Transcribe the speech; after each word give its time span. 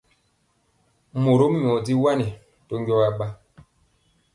Morom 1.23 1.53
nyɔ 1.63 1.73
di 1.85 1.93
wani 2.03 2.27
to 2.67 2.73
njɔɔ 2.81 3.01
aɓa. 3.09 3.27